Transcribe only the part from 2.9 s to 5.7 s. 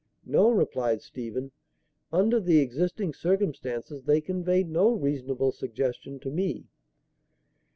circumstances they convey no reasonable